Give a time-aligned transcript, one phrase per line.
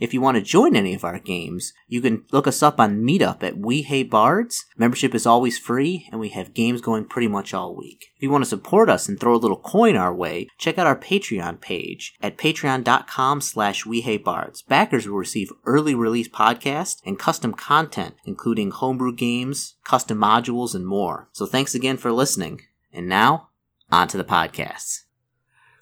[0.00, 3.02] If you want to join any of our games, you can look us up on
[3.02, 4.64] Meetup at We Hate Bards.
[4.78, 8.06] Membership is always free, and we have games going pretty much all week.
[8.16, 10.86] If you want to support us and throw a little coin our way, check out
[10.86, 14.62] our Patreon page at patreon.com slash We Hate Bards.
[14.62, 20.86] Backers will receive early release podcasts and custom content, including homebrew games, custom modules, and
[20.86, 21.28] more.
[21.32, 22.62] So thanks again for listening.
[22.90, 23.50] And now,
[23.92, 25.00] on to the podcasts.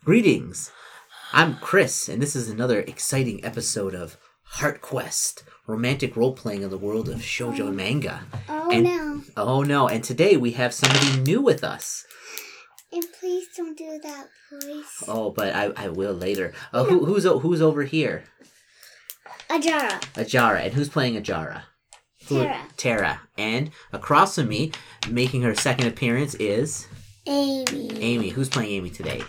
[0.04, 0.72] Greetings.
[1.32, 6.70] I'm Chris, and this is another exciting episode of Heart Quest, romantic role playing in
[6.70, 8.22] the world of shoujo manga.
[8.48, 9.22] Oh And- no.
[9.36, 12.06] Oh no, and today we have somebody new with us.
[12.92, 14.86] And please don't do that, please.
[15.06, 16.54] Oh, but I, I will later.
[16.72, 18.24] Uh, who, who's who's over here?
[19.50, 20.00] Ajara.
[20.14, 21.62] Ajara, and who's playing Ajara?
[22.28, 22.60] Who- Tara.
[22.78, 23.20] Tara.
[23.36, 24.72] And across from me,
[25.10, 26.88] making her second appearance is
[27.26, 27.90] Amy.
[28.00, 28.28] Amy.
[28.30, 29.22] Who's playing Amy today?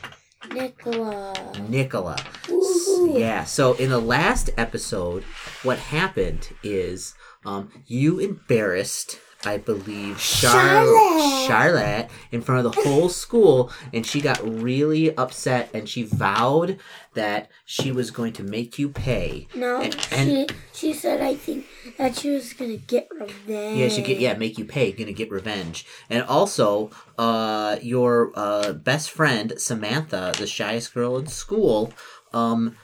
[0.54, 1.34] Nicola.
[1.68, 2.16] Nicola.
[2.44, 3.20] Woohoo.
[3.20, 3.44] Yeah.
[3.44, 5.24] So in the last episode,
[5.64, 11.48] what happened is um, you embarrassed, I believe, Char- Charlotte.
[11.48, 16.78] Charlotte in front of the whole school, and she got really upset, and she vowed
[17.14, 19.48] that she was going to make you pay.
[19.56, 21.66] No, And- she and- she said I think
[21.98, 23.78] that she was gonna get revenge.
[23.78, 25.86] Yeah, she get yeah, make you pay, gonna get revenge.
[26.10, 31.94] And also, uh your uh best friend, Samantha, the shyest girl in school,
[32.34, 32.76] um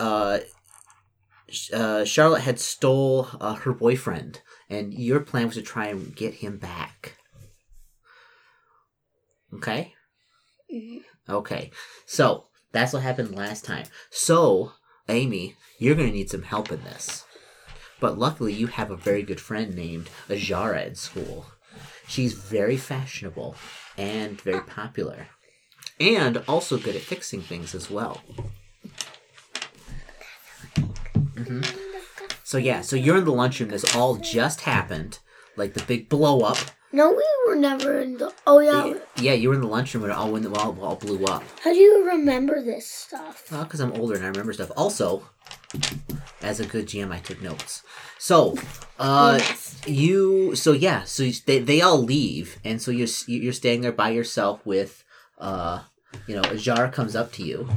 [0.00, 0.38] uh
[1.72, 6.34] uh, Charlotte had stole uh, her boyfriend, and your plan was to try and get
[6.34, 7.16] him back.
[9.54, 9.94] Okay.
[10.72, 11.02] Mhm.
[11.28, 11.70] Okay.
[12.06, 13.86] So that's what happened last time.
[14.10, 14.72] So
[15.08, 17.24] Amy, you're gonna need some help in this.
[18.00, 21.46] But luckily, you have a very good friend named Ajara in school.
[22.06, 23.56] She's very fashionable
[23.96, 25.28] and very popular,
[25.98, 28.22] and also good at fixing things as well.
[31.36, 31.85] hmm
[32.46, 33.70] So yeah, so you're in the lunchroom.
[33.70, 35.18] This all just happened,
[35.56, 36.58] like the big blow up.
[36.92, 38.32] No, we were never in the.
[38.46, 38.94] Oh yeah.
[39.16, 41.42] Yeah, you were in the lunchroom when it all when it all, all blew up.
[41.64, 43.50] How do you remember this stuff?
[43.50, 44.70] Well, because I'm older and I remember stuff.
[44.76, 45.28] Also,
[46.40, 47.82] as a good GM, I took notes.
[48.16, 48.54] So,
[49.00, 49.40] uh,
[49.84, 54.10] you, so yeah, so they they all leave, and so you're you're staying there by
[54.10, 55.02] yourself with,
[55.38, 55.82] uh,
[56.28, 57.68] you know, Ajar comes up to you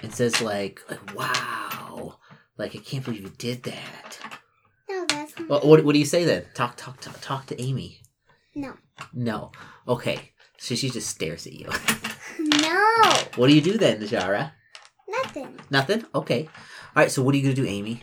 [0.00, 2.18] and says like, like, wow,
[2.58, 4.18] like I can't believe you did that.
[4.88, 5.48] No, that's not.
[5.48, 6.46] What what, what do you say then?
[6.54, 8.00] Talk talk talk talk to Amy.
[8.54, 8.74] No.
[9.12, 9.52] No.
[9.88, 10.32] Okay.
[10.58, 11.68] So she just stares at you.
[12.38, 13.02] No.
[13.36, 14.52] what do you do then, Ajara?
[15.08, 15.58] Nothing.
[15.70, 16.04] Nothing?
[16.14, 16.48] Okay.
[16.96, 18.02] Alright, so what are you gonna do, Amy?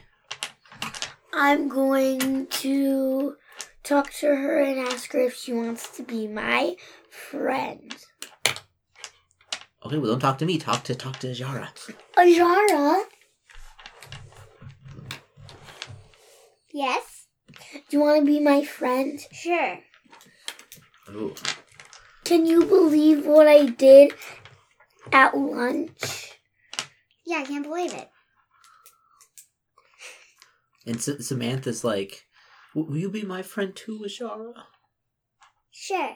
[1.33, 3.35] I'm going to
[3.83, 6.75] talk to her and ask her if she wants to be my
[7.09, 7.94] friend.
[9.85, 11.69] Okay, well don't talk to me, talk to talk to Ajara.
[12.18, 13.03] Ajara?
[16.73, 17.27] Yes?
[17.73, 19.19] Do you want to be my friend?
[19.31, 19.79] Sure.
[21.09, 21.35] Ooh.
[22.23, 24.13] Can you believe what I did
[25.11, 26.31] at lunch?
[27.25, 28.09] Yeah, I can't believe it.
[30.85, 32.25] And S- Samantha's like,
[32.73, 34.53] Will you be my friend too, Ajara?
[35.71, 36.15] Sure.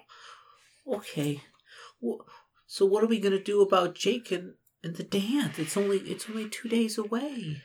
[0.88, 1.42] Okay.
[2.02, 2.24] Wh-
[2.66, 5.60] So what are we gonna do about Jake and, and the dance?
[5.60, 7.62] It's only it's only two days away.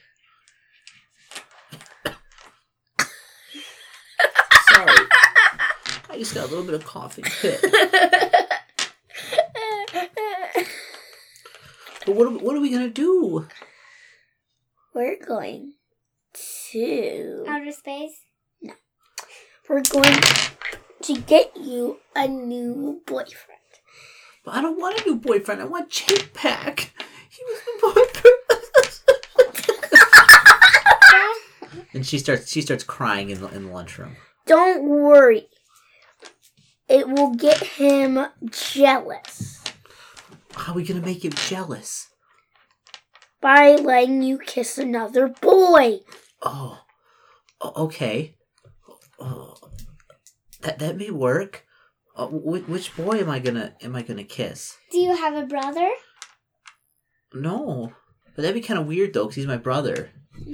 [4.69, 5.07] Sorry.
[6.11, 7.61] I just got a little bit of coughing fit.
[12.05, 13.47] But what are, what are we gonna do?
[14.93, 15.75] We're going
[16.73, 17.45] to.
[17.47, 18.25] Outer space?
[18.61, 18.75] No,
[19.69, 20.19] we're going
[21.03, 23.61] to get you a new boyfriend.
[24.45, 25.61] But I don't want a new boyfriend.
[25.63, 26.93] I want Jake back.
[27.29, 28.37] He was the boyfriend.
[31.95, 34.17] and she starts she starts crying in the in the lunchroom.
[34.47, 35.47] Don't worry.
[36.91, 38.19] It will get him
[38.51, 39.63] jealous
[40.53, 42.09] How are we gonna make him jealous?
[43.41, 46.01] by letting you kiss another boy.
[46.43, 46.81] Oh,
[47.65, 48.37] okay.
[49.19, 49.55] Oh,
[50.61, 51.65] that that may work.
[52.15, 54.77] Uh, wh- which boy am I gonna am I gonna kiss?
[54.91, 55.89] Do you have a brother?
[57.33, 57.93] No,
[58.37, 60.11] but that'd be kind of weird though, because he's my brother.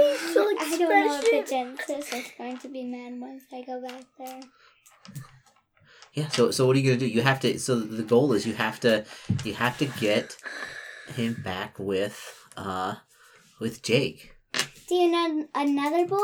[0.00, 1.76] Your facial I don't know if expression.
[1.76, 4.40] the Genesis is going to be mad once I go back there.
[6.14, 6.28] Yeah.
[6.28, 7.06] So so what are you gonna do?
[7.06, 7.58] You have to.
[7.58, 9.04] So the goal is you have to
[9.44, 10.36] you have to get
[11.14, 12.18] him back with
[12.56, 12.96] uh
[13.60, 14.34] with Jake.
[14.88, 16.18] Do you know another boy?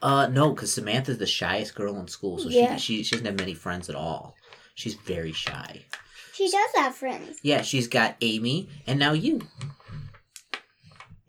[0.00, 2.76] Uh no, because Samantha's the shyest girl in school, so Yeah.
[2.76, 4.36] she, she she doesn't have many friends at all.
[4.76, 5.84] She's very shy.
[6.32, 7.40] She does have friends.
[7.42, 9.40] Yeah, she's got Amy and now you.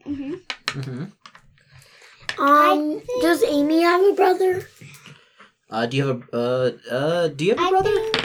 [0.04, 0.36] hmm
[0.74, 1.06] hmm
[2.38, 4.68] Um, does Amy have a brother?
[5.70, 7.92] Uh, do you have a uh uh do you have a I brother?
[7.96, 8.18] think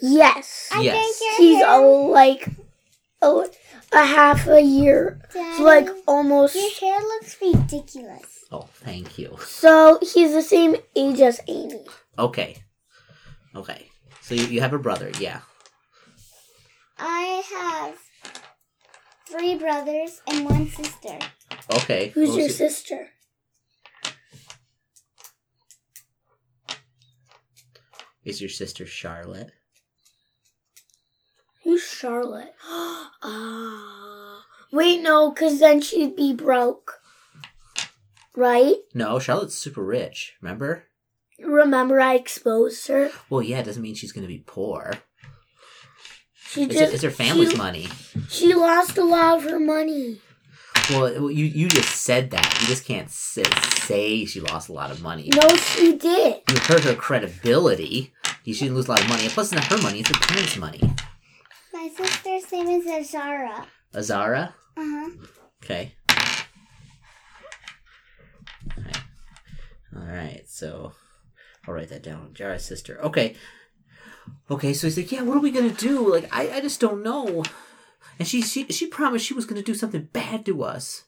[0.00, 0.68] Yes.
[0.72, 1.18] I Yes.
[1.18, 2.48] think He's hair, oh like
[3.22, 3.46] oh
[3.92, 5.20] a half a year.
[5.30, 6.54] So like almost.
[6.54, 8.44] your hair looks ridiculous.
[8.52, 9.36] Oh, thank you.
[9.44, 11.84] So he's the same age as Amy.
[12.18, 12.56] Okay.
[13.54, 13.90] Okay.
[14.20, 15.40] So you, you have a brother, yeah.
[16.98, 17.98] I have
[19.28, 21.18] three brothers and one sister.
[21.72, 22.08] Okay.
[22.08, 23.08] Who's your sister?
[28.24, 29.52] Is your sister Charlotte?
[31.64, 32.54] Who's Charlotte?
[33.28, 34.44] Ah.
[34.72, 37.00] Wait, no, because then she'd be broke.
[38.36, 38.76] Right?
[38.94, 40.34] No, Charlotte's super rich.
[40.40, 40.84] Remember?
[41.40, 43.10] Remember I exposed her?
[43.30, 44.92] Well, yeah, it doesn't mean she's gonna be poor.
[46.34, 47.88] She It's, just it's her family's she, money.
[48.28, 50.20] She lost a lot of her money.
[50.90, 52.58] Well, you you just said that.
[52.60, 53.42] You just can't say,
[53.74, 55.30] say she lost a lot of money.
[55.34, 56.42] No, she did.
[56.48, 58.12] You hurt her credibility.
[58.44, 59.24] You shouldn't lose a lot of money.
[59.24, 60.80] And plus, it's not her money; it's her parents' money.
[61.72, 63.66] My sister's name is Azara.
[63.94, 64.54] Azara.
[64.76, 65.10] Uh huh.
[65.64, 65.94] Okay.
[68.78, 69.02] Alright.
[69.96, 70.92] Alright, so
[71.66, 72.30] I'll write that down.
[72.34, 73.00] Jara's sister.
[73.02, 73.34] Okay.
[74.50, 76.12] Okay, so he's like, Yeah, what are we gonna do?
[76.12, 77.42] Like, I, I just don't know.
[78.18, 81.04] And she she she promised she was gonna do something bad to us.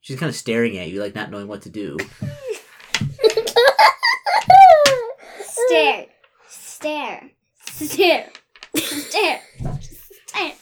[0.00, 1.96] She's kind of staring at you, like not knowing what to do.
[5.40, 6.06] Stare.
[6.46, 7.30] Stare.
[7.66, 8.30] Stare.
[8.76, 9.40] Stare.
[9.56, 10.52] Stare.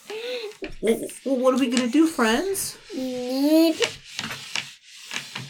[0.81, 2.79] Well, well, what are we gonna do, friends?
[2.95, 3.77] Need.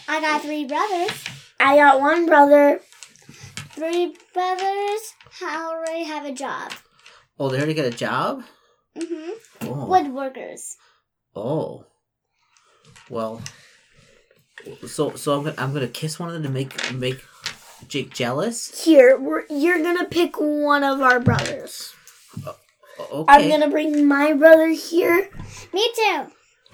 [0.08, 1.24] I got three brothers.
[1.60, 2.80] I got one brother.
[3.82, 6.70] Three brothers already have a job.
[7.36, 8.44] Oh, they already got a job.
[8.96, 9.66] Mm-hmm.
[9.68, 9.88] Oh.
[9.88, 10.76] Woodworkers.
[11.34, 11.86] Oh.
[13.10, 13.42] Well.
[14.86, 17.24] So so I'm gonna I'm gonna kiss one of them to make make
[17.88, 18.84] Jake jealous.
[18.84, 21.92] Here, we're, you're gonna pick one of our brothers.
[23.00, 23.24] Okay.
[23.26, 25.28] I'm gonna bring my brother here.
[25.72, 26.26] Me too.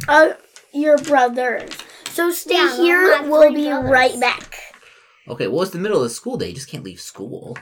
[0.07, 0.33] Uh,
[0.75, 1.71] your brothers.
[2.11, 3.23] So stay Yeah, here.
[3.23, 3.91] We'll be brothers.
[3.91, 4.68] right back.
[5.31, 5.47] Okay.
[5.47, 6.49] Well, it's the middle of the school day.
[6.49, 7.57] You just can't leave school.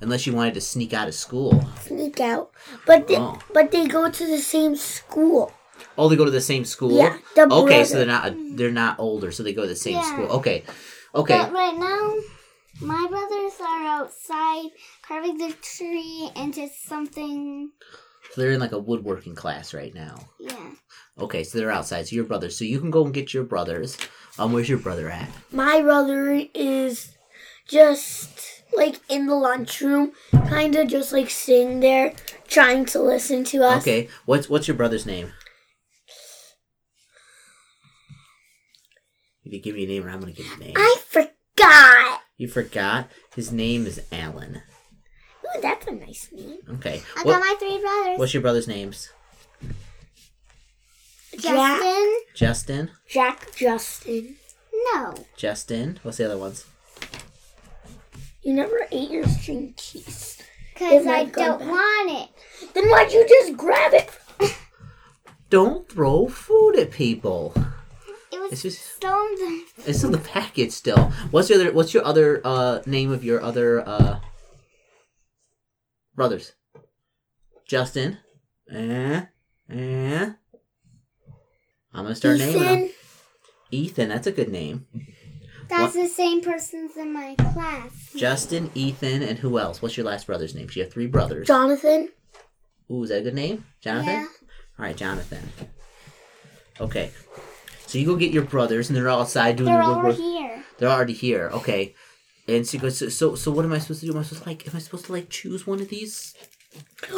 [0.00, 1.62] Unless you wanted to sneak out of school.
[1.82, 2.52] Sneak out,
[2.86, 3.38] but they, Oh.
[3.52, 5.52] but they go to the same school.
[5.98, 6.96] Oh, they go to the same school.
[6.96, 7.98] Yeah, the Okay, so brother.
[7.98, 10.10] they're not they're not older, so they go to the same Yeah.
[10.12, 10.26] school.
[10.38, 10.64] Okay.
[11.14, 11.36] Okay.
[11.38, 12.14] But right now,
[12.80, 14.70] my brothers are outside
[15.06, 17.72] carving the tree into something.
[18.32, 20.28] So they're in like a woodworking class right now.
[20.38, 20.70] Yeah.
[21.18, 22.06] Okay, so they're outside.
[22.06, 22.56] So your brothers.
[22.56, 23.98] So you can go and get your brothers.
[24.38, 25.28] Um, where's your brother at?
[25.52, 27.16] My brother is
[27.68, 32.14] just like in the lunchroom, kind of just like sitting there,
[32.48, 33.82] trying to listen to us.
[33.82, 34.08] Okay.
[34.26, 35.32] What's what's your brother's name?
[39.44, 40.74] If you give me a name, or I'm gonna give you a name.
[40.76, 42.20] I forgot.
[42.36, 43.10] You forgot.
[43.34, 44.62] His name is Alan.
[45.56, 46.58] Ooh, that's a nice name.
[46.74, 47.02] Okay.
[47.16, 48.18] I What- got my three brothers.
[48.18, 49.10] what's your brother's names?
[51.38, 52.16] Jack, Justin.
[52.34, 52.90] Justin.
[53.08, 54.36] Jack, Justin.
[54.94, 55.14] No.
[55.36, 55.98] Justin.
[56.02, 56.64] What's the other ones?
[58.42, 60.38] You never ate your string cheese.
[60.74, 61.68] Because I don't bad.
[61.68, 62.28] want it.
[62.74, 64.10] Then why'd you just grab it?
[65.50, 67.52] Don't throw food at people.
[68.32, 69.64] It was It's just still in the.
[69.90, 71.10] it's in the package still.
[71.30, 74.20] What's your other What's your other uh name of your other uh
[76.20, 76.52] brothers?
[77.66, 78.18] Justin.
[78.70, 79.22] Eh.
[79.70, 80.30] Eh.
[81.94, 82.78] I'm gonna start naming them.
[82.78, 82.94] Ethan,
[83.70, 84.86] Ethan, that's a good name.
[85.70, 88.12] That's the same person's in my class.
[88.14, 89.80] Justin, Ethan, and who else?
[89.80, 90.68] What's your last brother's name?
[90.74, 91.46] You have three brothers.
[91.46, 92.10] Jonathan.
[92.90, 93.64] Ooh, is that a good name?
[93.80, 94.12] Jonathan?
[94.12, 94.26] Yeah.
[94.78, 95.48] Alright, Jonathan.
[96.82, 97.12] Okay.
[97.86, 100.02] So you go get your brothers and they're all outside doing their work.
[100.02, 100.64] They're the over here.
[100.76, 101.48] They're already here.
[101.54, 101.94] Okay.
[102.48, 104.12] And she goes, so, so so what am I supposed to do?
[104.12, 106.34] Am I supposed to like am I supposed to like choose one of these?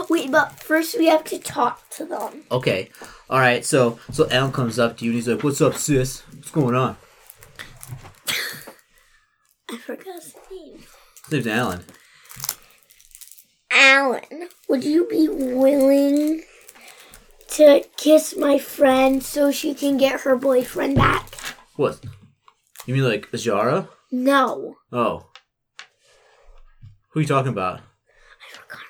[0.08, 2.42] Wait, but first we have to talk to them.
[2.50, 2.90] Okay.
[3.30, 6.20] Alright, so so Alan comes up to you and he's like, What's up, sis?
[6.34, 6.96] What's going on?
[9.70, 10.82] I forgot his name.
[11.30, 11.84] His name's Alan.
[13.70, 16.42] Alan, would you be willing
[17.48, 21.34] to kiss my friend so she can get her boyfriend back?
[21.76, 22.04] What?
[22.86, 23.88] You mean like Azara?
[24.12, 24.76] No.
[24.92, 25.26] Oh.
[27.10, 27.80] Who are you talking about?
[27.80, 28.86] I forgot her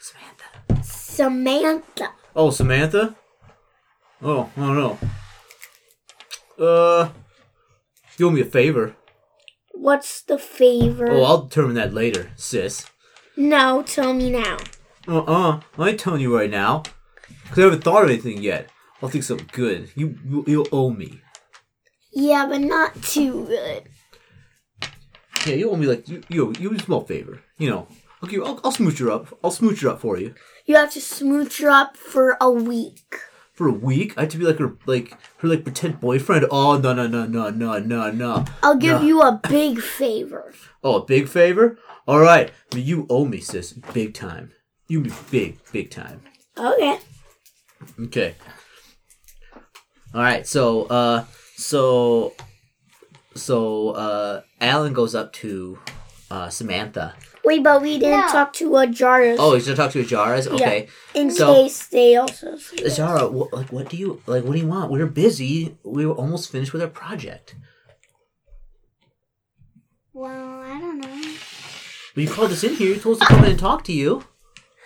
[0.00, 0.44] Samantha.
[0.68, 0.82] name.
[0.82, 2.04] Samantha.
[2.04, 2.12] Samantha.
[2.36, 3.16] Oh, Samantha?
[4.22, 4.98] Oh, I don't know.
[6.64, 7.08] Uh,
[8.16, 8.94] you owe me a favor.
[9.72, 11.10] What's the favor?
[11.10, 12.86] Oh, I'll determine that later, sis.
[13.36, 14.58] no, tell me now.
[15.08, 15.60] Uh-uh.
[15.76, 16.84] I ain't telling you right now.
[17.42, 18.70] Because I haven't thought of anything yet.
[19.02, 19.90] I'll think something good.
[19.96, 21.20] You, you, you owe me.
[22.12, 23.88] Yeah, but not too good.
[25.46, 27.40] Yeah, you owe me like, you, you, you a small favor.
[27.58, 27.88] You know.
[28.22, 29.36] Okay, I'll, I'll smooch her up.
[29.42, 30.34] I'll smooch her up for you.
[30.66, 33.16] You have to smooch her up for a week.
[33.54, 34.14] For a week?
[34.16, 36.46] I have to be like her, like, her, like, pretend boyfriend?
[36.50, 38.44] Oh, no, no, no, no, no, no, no.
[38.62, 39.06] I'll give No.
[39.06, 40.52] you a big favor.
[40.84, 41.78] Oh, a big favor?
[42.06, 42.52] Alright.
[42.72, 43.72] I mean, you owe me, sis.
[43.72, 44.52] Big time.
[44.86, 46.22] You owe me big, big time.
[46.56, 46.98] Okay.
[48.04, 48.34] Okay.
[50.14, 50.46] All right.
[50.46, 51.24] So, uh,
[51.62, 52.34] so,
[53.34, 55.78] so, uh, Alan goes up to,
[56.30, 57.14] uh, Samantha.
[57.44, 58.28] Wait, but we didn't No.
[58.28, 60.46] talk to Ajaras Oh, he's gonna talk to Ajaras.
[60.46, 60.88] Okay.
[61.14, 62.56] in so- case they also.
[62.56, 62.76] see.
[62.76, 64.44] Ajara, what, like, what do you like?
[64.44, 64.90] What do you want?
[64.92, 65.76] We are busy.
[65.82, 67.56] We were almost finished with our project.
[70.12, 71.08] Well, I don't know.
[71.08, 72.88] Well, you called us in here.
[72.94, 74.24] You told us to come in and talk to you.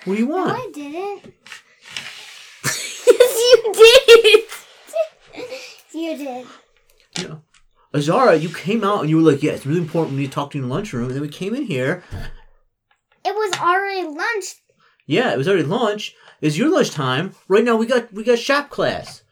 [0.04, 0.52] What do you No, want?
[0.52, 1.25] I didn't.
[2.64, 4.45] yes, you did.
[5.92, 6.47] You did.
[7.18, 7.42] You know,
[7.94, 10.32] Azara, you came out and you were like, "Yeah, it's really important we need to
[10.32, 12.02] talk to you in the lunchroom." And then we came in here.
[13.25, 14.56] It was already lunch.
[15.06, 16.14] Yeah, it was already lunch.
[16.40, 17.35] It's your lunchtime.
[17.49, 19.23] Right now, we got we got shop class.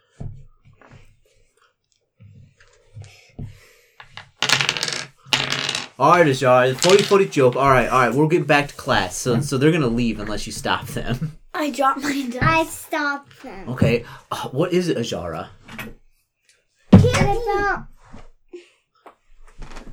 [5.96, 7.54] All right, Azara, funny, funny joke.
[7.54, 9.16] All right, all right, we're getting back to class.
[9.16, 11.38] So, so they're gonna leave unless you stop them.
[11.54, 12.42] I dropped my dice.
[12.42, 13.68] I stopped them.
[13.68, 15.50] Okay, uh, what is it, Azara?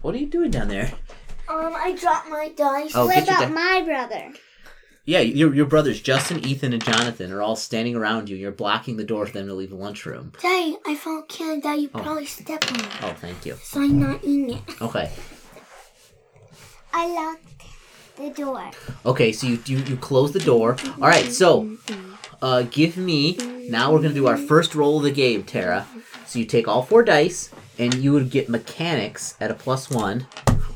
[0.01, 0.91] What are you doing down there?
[1.47, 2.91] Um, I dropped my dice.
[2.95, 4.33] Oh, what get your about di- my brother?
[5.05, 8.35] Yeah, your your brothers Justin, Ethan, and Jonathan are all standing around you.
[8.37, 10.31] You're blocking the door for them to leave the lunchroom.
[10.41, 12.79] Daddy, I found candy that you probably stepped on.
[12.79, 13.55] It, Oh, thank you.
[13.63, 14.81] So I'm not eating it.
[14.81, 15.11] Okay,
[16.93, 17.63] I locked
[18.17, 18.71] the door.
[19.05, 19.31] okay.
[19.31, 20.77] So you you, you close the door.
[21.01, 21.31] All right.
[21.31, 21.77] So,
[22.41, 23.37] uh, give me.
[23.69, 25.87] Now we're gonna do our first roll of the game, Tara.
[26.25, 30.27] So you take all four dice, and you would get mechanics at a plus one.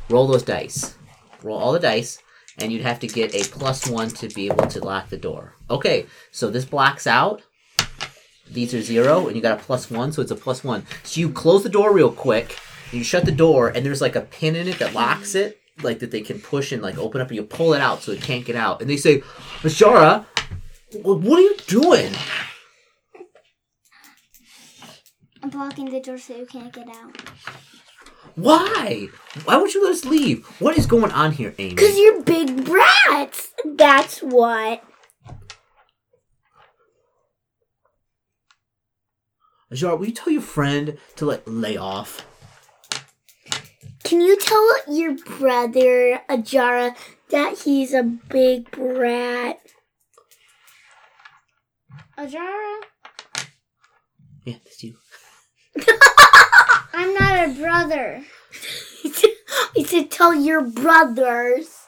[0.09, 0.95] Roll those dice.
[1.43, 2.19] Roll all the dice,
[2.59, 5.55] and you'd have to get a plus one to be able to lock the door.
[5.69, 6.05] Okay.
[6.31, 7.41] So this blocks out.
[8.49, 10.85] These are zero, and you got a plus one, so it's a plus one.
[11.03, 12.59] So you close the door real quick,
[12.91, 15.97] you shut the door, and there's like a pin in it that locks it, like
[15.99, 18.21] that they can push and like open up, and you pull it out so it
[18.21, 18.81] can't get out.
[18.81, 19.21] And they say,
[19.63, 20.34] Ashara, wh-
[21.03, 22.13] what are you doing?
[25.43, 27.21] I'm blocking the door so you can't get out.
[28.35, 29.07] Why?
[29.45, 30.45] Why would you let us leave?
[30.59, 31.75] What is going on here, Amy?
[31.75, 33.53] Cause you're big brats.
[33.63, 34.83] That's what.
[39.71, 42.25] Ashara, will you tell your friend to like lay off?
[44.03, 46.95] Can you tell your brother Ajara
[47.29, 49.59] that he's a big brat?
[52.17, 52.81] Ajara,
[54.45, 54.95] Yeah, that's you.
[56.93, 58.23] I'm not a brother.
[59.75, 61.87] he said, tell your brothers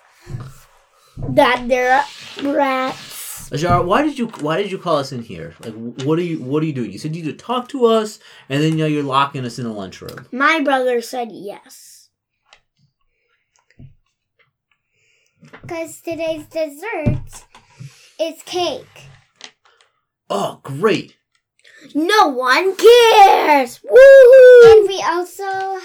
[1.29, 2.03] that they're
[2.41, 3.49] brats.
[3.51, 5.55] Ajara, why did you why did you call us in here?
[5.63, 6.91] Like, what are you what are you doing?
[6.91, 8.19] You said you to talk to us,
[8.49, 10.27] and then now you're locking us in the lunchroom.
[10.33, 12.09] My brother said yes.
[15.61, 17.45] Because today's dessert
[18.19, 19.07] is cake.
[20.29, 21.15] Oh, great!
[21.95, 23.79] No one cares.
[23.79, 24.71] Woohoo!
[24.71, 25.79] And we also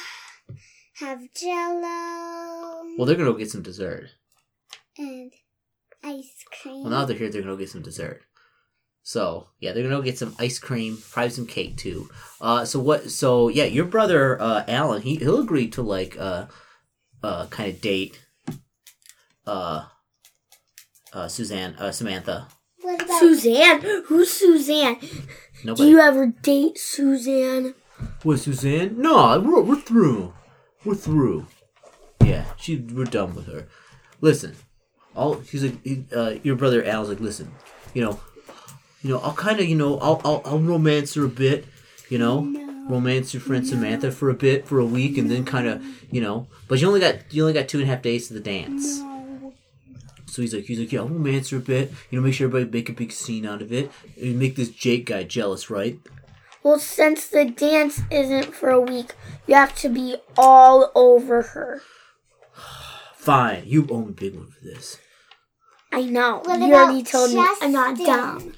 [0.94, 4.10] have jello Well, they're gonna go get some dessert.
[4.98, 5.32] and
[6.02, 6.82] ice cream.
[6.82, 8.22] Well, now they're here, they're gonna go get some dessert.
[9.04, 12.08] So yeah, they're gonna go get some ice cream, probably some cake too.
[12.40, 13.10] Uh, so what?
[13.10, 16.46] So yeah, your brother uh, Alan, he he'll agree to like uh,
[17.22, 18.24] uh, kind of date,
[19.46, 19.86] uh,
[21.12, 22.48] uh, Suzanne, uh, Samantha.
[23.22, 23.80] Suzanne?
[24.06, 24.96] Who's Suzanne?
[25.64, 27.74] Do you ever date Suzanne?
[28.24, 29.00] What Suzanne?
[29.00, 30.32] No, we're we're through.
[30.84, 31.46] We're through.
[32.24, 33.68] Yeah, she we're done with her.
[34.20, 34.56] Listen,
[35.14, 37.52] all she's like, he- uh, your brother Al's like, listen,
[37.94, 38.18] you know,
[39.02, 41.64] you know, I'll kind of, you know, I'll, I'll I'll romance her a bit,
[42.08, 42.42] you know,
[42.88, 45.80] romance your friend Samantha for a bit, for a week, and then kind of,
[46.12, 48.34] you know, but you only got you only got two and a half days to
[48.34, 49.00] the dance.
[50.32, 52.48] So he's like, he's like, yeah, I'll romance her a bit, you know, make sure
[52.48, 55.98] everybody make a big scene out of it, and make this Jake guy jealous, right?
[56.62, 59.14] Well, since the dance isn't for a week,
[59.46, 61.82] you have to be all over her.
[63.14, 64.96] Fine, you own a big one for this.
[65.92, 66.40] I know.
[66.46, 68.54] What you already told me I'm not dumb.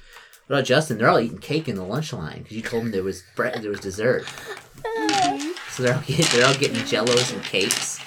[0.47, 0.97] What about Justin?
[0.97, 3.61] They're all eating cake in the lunch line because you told them there was bread,
[3.61, 4.23] there was dessert.
[4.23, 5.51] Mm-hmm.
[5.71, 7.99] So they're all getting, they're all getting jellos and cakes.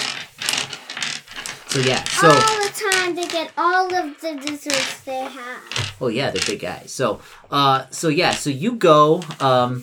[1.68, 5.96] So yeah, so all the time they get all of the desserts they have.
[6.00, 6.90] oh yeah, they're big guys.
[6.92, 7.20] So
[7.50, 9.22] uh, so yeah, so you go.
[9.38, 9.82] Um,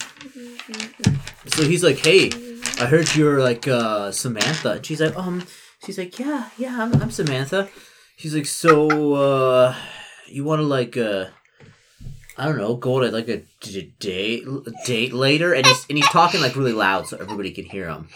[1.47, 2.31] so he's like, hey,
[2.79, 4.73] I heard you're like uh Samantha.
[4.73, 5.45] And she's like, um,
[5.85, 7.69] she's like, yeah, yeah, I'm, I'm Samantha.
[8.17, 9.75] She's like, so uh,
[10.27, 11.27] you want to like uh.
[12.37, 14.43] I don't know, go to like a d- date
[14.85, 18.09] date later, and he's and he's talking like really loud so everybody can hear him.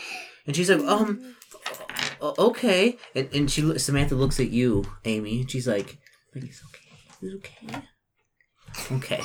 [0.46, 1.36] And she's like, um,
[2.22, 2.98] okay.
[3.16, 5.98] And and she Samantha looks at you, Amy, and she's like,
[6.34, 6.90] it's okay,
[7.22, 7.82] it's okay,
[8.92, 9.24] okay,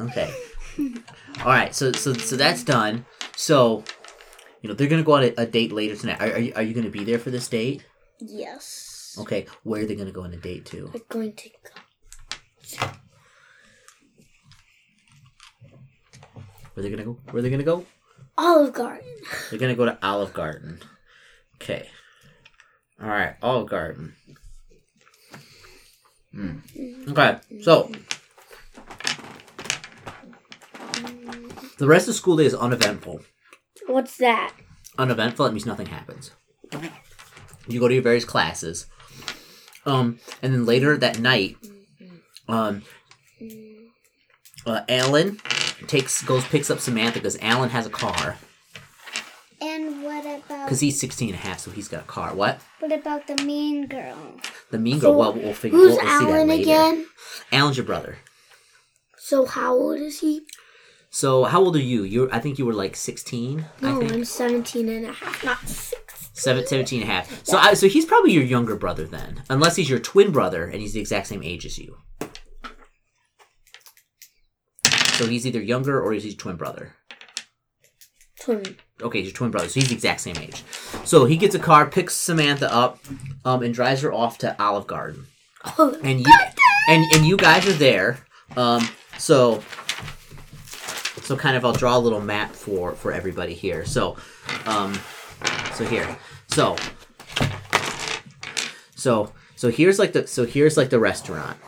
[0.00, 0.34] okay.
[1.40, 3.04] All right, so so so that's done.
[3.36, 3.84] So,
[4.62, 6.20] you know, they're gonna go on a, a date later tonight.
[6.20, 7.84] Are are you, are you gonna be there for this date?
[8.20, 9.16] Yes.
[9.18, 10.90] Okay, where are they gonna go on a date to?
[10.92, 12.86] We're going to go.
[16.74, 17.18] Where they gonna go?
[17.30, 17.84] Where they gonna go?
[18.38, 19.04] Olive Garden.
[19.50, 20.80] They're gonna go to Olive Garden.
[21.56, 21.88] Okay.
[23.02, 24.14] All right, Olive Garden.
[26.32, 26.58] Hmm.
[27.08, 27.90] Okay, so
[31.78, 33.20] the rest of the school day is uneventful.
[33.86, 34.54] What's that?
[34.98, 36.30] Uneventful that means nothing happens.
[37.66, 38.86] You go to your various classes,
[39.86, 41.56] um, and then later that night,
[42.48, 42.82] um,
[44.66, 45.40] uh, Alan
[45.86, 48.36] takes goes picks up Samantha because Alan has a car
[50.50, 52.34] about because he's 16 and a half, so he's got a car.
[52.34, 52.60] What?
[52.80, 54.16] what about the mean girl?
[54.70, 55.12] The mean girl.
[55.12, 55.78] So, well, we'll figure.
[55.78, 56.62] Who's we'll, we'll see that Alan later.
[56.62, 57.06] again?
[57.52, 58.18] Alan's your brother.
[59.18, 60.42] So how old is he?
[61.10, 62.02] So how old are you?
[62.04, 63.66] You I think you were like 16.
[63.82, 66.30] I No, think I'm 17 and a half, not 6.
[66.32, 67.44] Seven, 17 and a half.
[67.46, 70.80] So I, so he's probably your younger brother then, unless he's your twin brother and
[70.80, 71.98] he's the exact same age as you.
[75.14, 76.94] So he's either younger or he's your twin brother.
[78.40, 78.76] Twin.
[79.02, 80.62] Okay, he's your twin brother, so he's the exact same age.
[81.04, 82.98] So he gets a car, picks Samantha up,
[83.44, 85.26] um, and drives her off to Olive Garden.
[85.78, 86.32] Oh, and you
[86.88, 88.18] and and you guys are there.
[88.56, 89.62] Um, so
[91.22, 93.84] so kind of I'll draw a little map for for everybody here.
[93.84, 94.16] So
[94.66, 94.98] um,
[95.74, 96.16] so here,
[96.48, 96.76] so
[98.94, 101.58] so so here's like the so here's like the restaurant.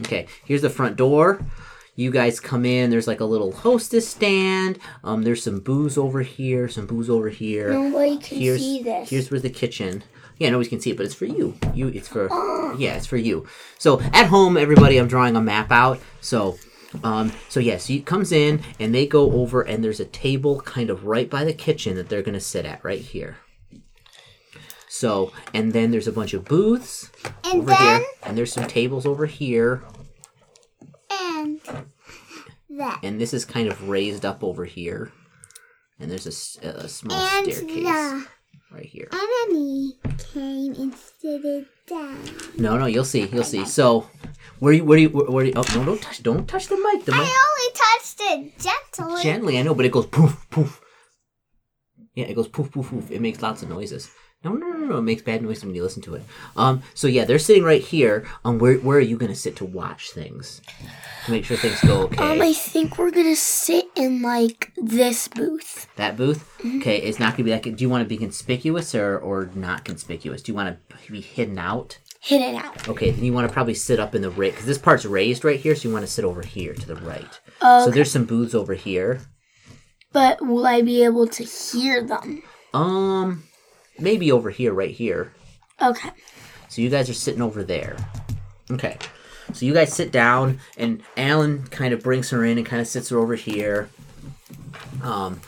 [0.00, 1.40] Okay, here's the front door.
[1.96, 2.90] You guys come in.
[2.90, 4.78] There's like a little hostess stand.
[5.02, 6.68] Um, there's some booze over here.
[6.68, 9.10] Some booze over here nobody can here's see this.
[9.10, 10.04] here's where the kitchen.
[10.38, 11.56] Yeah, nobody can see it, but it's for you.
[11.74, 12.28] You, it's for
[12.76, 13.46] yeah, it's for you.
[13.78, 15.98] So at home, everybody, I'm drawing a map out.
[16.20, 16.58] So,
[17.02, 20.90] um, so yes, he comes in and they go over, and there's a table kind
[20.90, 23.38] of right by the kitchen that they're gonna sit at right here.
[24.88, 27.10] So, and then there's a bunch of booths
[27.44, 29.82] And over then here, and there's some tables over here,
[32.78, 33.00] that.
[33.02, 35.12] and this is kind of raised up over here,
[36.00, 36.32] and there's a
[36.88, 38.26] small And staircase the
[38.72, 39.08] right here.
[39.12, 39.94] enemy
[40.32, 42.18] came and sit down.
[42.58, 43.64] No, no, you'll see, you'll see.
[43.64, 44.08] So,
[44.58, 47.04] where you, where you, where, where you, oh, no, don't touch, don't touch the mic.
[47.04, 48.58] The mic, I only touched it
[48.98, 49.22] gently.
[49.22, 50.80] gently, I know, but it goes poof, poof.
[52.14, 53.10] Yeah, it goes poof, poof, poof.
[53.10, 54.10] It makes lots of noises.
[54.44, 56.22] No, no, no, no, it makes bad noise when you listen to it.
[56.56, 58.24] Um, so yeah, they're sitting right here.
[58.44, 60.60] Um, where, where are you gonna sit to watch things?
[61.24, 62.32] To make sure things go okay.
[62.32, 65.88] Um, I think we're gonna sit in like this booth.
[65.96, 66.48] that booth?
[66.58, 66.80] Mm-hmm.
[66.80, 69.84] Okay, it's not gonna be like, do you want to be conspicuous or, or not
[69.84, 70.42] conspicuous?
[70.42, 71.98] Do you want to be hidden out?
[72.20, 72.88] Hidden out.
[72.88, 75.44] Okay, then you want to probably sit up in the right because this part's raised
[75.44, 77.40] right here, so you want to sit over here to the right.
[77.60, 79.20] So there's some booths over here.
[80.12, 82.42] But will I be able to hear them?
[82.72, 83.44] Um,
[83.98, 85.32] maybe over here, right here.
[85.80, 86.10] Okay.
[86.68, 87.96] So you guys are sitting over there.
[88.70, 88.96] Okay.
[89.52, 92.88] So you guys sit down, and Alan kind of brings her in and kind of
[92.88, 93.88] sits her over here.
[95.02, 95.40] Um,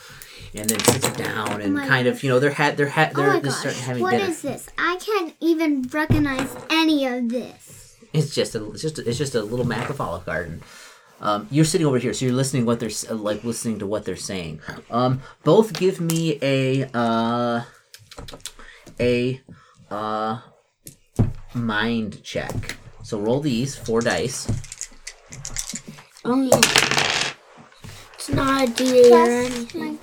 [0.54, 3.20] and then sits down and my kind of you know they're had they're had Oh
[3.20, 4.24] they're, my they're starting having what dinner.
[4.24, 4.68] is this?
[4.78, 7.96] I can't even recognize any of this.
[8.12, 10.62] It's just a it's just a, it's just a little map of Olive Garden.
[11.20, 14.16] Um, you're sitting over here, so you're listening what they're like listening to what they're
[14.16, 14.60] saying.
[14.90, 17.64] Um, both give me a uh,
[19.00, 19.40] a
[19.90, 20.40] uh,
[21.54, 22.76] mind check.
[23.02, 24.46] So roll these four dice.
[26.24, 26.60] Oh yeah.
[28.14, 29.98] It's not a D8 or anything.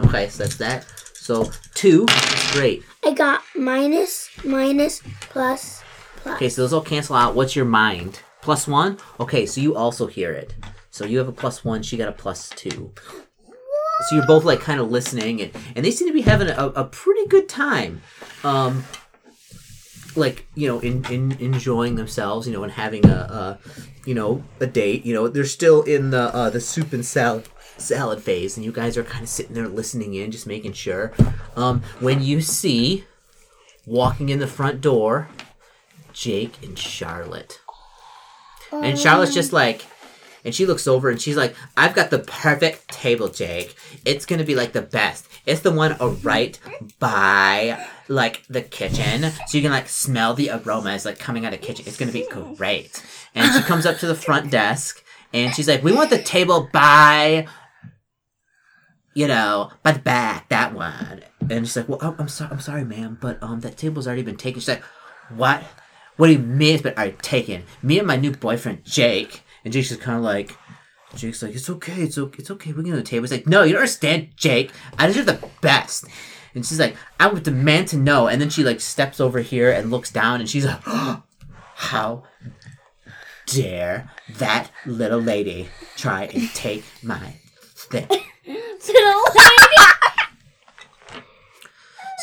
[0.00, 0.86] Okay, so that's that.
[1.14, 2.06] So two,
[2.52, 2.82] great.
[3.04, 5.82] I got minus, minus, plus,
[6.16, 6.36] plus.
[6.36, 7.34] Okay, so those all cancel out.
[7.34, 8.20] What's your mind?
[8.42, 8.98] Plus one.
[9.20, 10.54] Okay, so you also hear it.
[10.90, 12.92] So you have a plus one, she got a plus two.
[14.06, 16.66] So you're both like kind of listening, and, and they seem to be having a,
[16.68, 18.00] a pretty good time.
[18.44, 18.84] Um,
[20.14, 23.58] like you know, in, in enjoying themselves, you know, and having a, a
[24.04, 25.04] you know a date.
[25.04, 28.72] You know, they're still in the uh, the soup and salad salad phase, and you
[28.72, 31.12] guys are kind of sitting there listening in, just making sure.
[31.56, 33.04] Um, when you see
[33.86, 35.28] walking in the front door,
[36.12, 37.60] Jake and Charlotte,
[38.72, 39.86] and Charlotte's just like.
[40.44, 43.74] And she looks over and she's like, I've got the perfect table, Jake.
[44.04, 45.28] It's gonna be like the best.
[45.46, 46.58] It's the one right
[46.98, 49.30] by like the kitchen.
[49.46, 51.84] So you can like smell the aromas like coming out of the kitchen.
[51.86, 53.02] It's gonna be great.
[53.34, 56.68] And she comes up to the front desk and she's like, We want the table
[56.72, 57.46] by
[59.14, 61.22] you know, by the back, that one.
[61.50, 64.22] And she's like, Well, I'm, I'm sorry I'm sorry, ma'am, but um that table's already
[64.22, 64.60] been taken.
[64.60, 64.84] She's like,
[65.34, 65.64] What?
[66.16, 67.62] What do you mean it's been already taken?
[67.82, 69.42] Me and my new boyfriend, Jake.
[69.68, 70.56] And Jake's just kind of like,
[71.14, 72.70] Jake's like, it's okay, it's okay, it's okay.
[72.70, 73.24] We can go to the table.
[73.24, 74.72] He's like, no, you don't understand, Jake.
[74.96, 76.06] I deserve the best.
[76.54, 78.28] And she's like, I would demand to know.
[78.28, 80.80] And then she like steps over here and looks down, and she's like,
[81.74, 82.22] how
[83.44, 88.08] dare that little lady try and take my thing?
[88.46, 91.22] Little lady.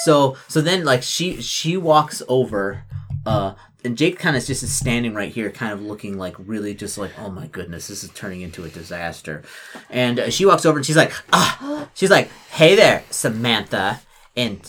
[0.03, 2.85] so so then like she she walks over,
[3.23, 3.53] uh,
[3.85, 6.97] and Jake kind of just is standing right here, kind of looking like really just
[6.97, 9.43] like oh my goodness, this is turning into a disaster.
[9.89, 14.01] And uh, she walks over and she's like ah, she's like hey there Samantha
[14.35, 14.59] and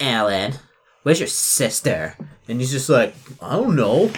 [0.00, 0.54] Alan,
[1.04, 2.16] where's your sister?
[2.48, 4.10] And he's just like I don't know.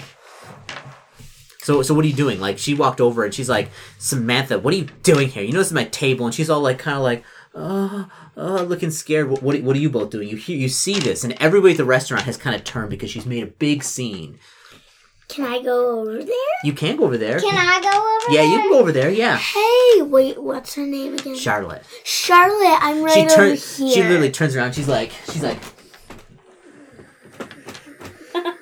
[1.63, 2.39] So, so what are you doing?
[2.39, 5.43] Like, she walked over and she's like, Samantha, what are you doing here?
[5.43, 7.25] You know, this is my table, and she's all like, kind of like,
[7.57, 9.29] oh, oh, looking scared.
[9.31, 10.29] What, what, what are you both doing?
[10.29, 13.11] You hear, you see this, and everybody at the restaurant has kind of turned because
[13.11, 14.39] she's made a big scene.
[15.29, 16.37] Can I go over there?
[16.63, 17.41] You can go over there.
[17.41, 18.45] Can I go over there?
[18.45, 18.53] yeah, there?
[18.53, 19.11] you can go over there.
[19.11, 21.35] Yeah, Hey, wait, what's her name again?
[21.35, 21.83] Charlotte.
[22.05, 23.77] Charlotte, I'm right She over turns.
[23.77, 23.91] here.
[23.93, 24.75] She literally turns around.
[24.77, 25.59] She's like, she's like,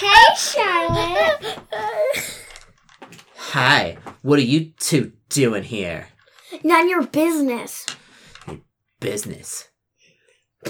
[0.00, 1.58] Hey, Charlotte.
[3.54, 3.96] hi.
[4.22, 6.08] What are you two doing here?
[6.64, 7.86] None of your business.
[8.48, 8.58] Your
[8.98, 9.68] business.